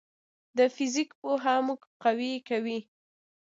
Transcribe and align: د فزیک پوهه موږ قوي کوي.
د 0.57 0.59
فزیک 0.75 1.09
پوهه 1.19 1.55
موږ 1.67 1.81
قوي 2.03 2.33
کوي. 2.49 2.79